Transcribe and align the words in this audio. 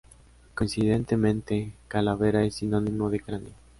Coincidentemente, 0.55 1.73
calavera 1.87 2.43
es 2.43 2.55
sinónimo 2.55 3.11
de 3.11 3.19
cráneo. 3.19 3.53